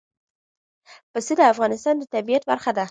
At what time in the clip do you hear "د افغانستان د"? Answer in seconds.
1.39-2.03